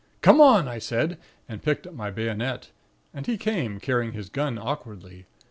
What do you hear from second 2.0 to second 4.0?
bayonet; and he came,